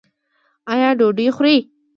ایا 0.71 0.89
ډوډۍ 0.99 1.27
خورئ؟ 1.35 1.57